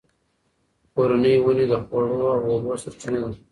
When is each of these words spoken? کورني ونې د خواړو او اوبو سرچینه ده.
کورني 0.93 1.33
ونې 1.41 1.65
د 1.71 1.73
خواړو 1.85 2.17
او 2.33 2.39
اوبو 2.51 2.71
سرچینه 2.83 3.19
ده. 3.23 3.29